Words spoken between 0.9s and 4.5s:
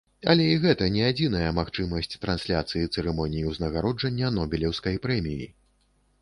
не адзіная магчымасць трансляцыі цырымоніі ўзнагароджання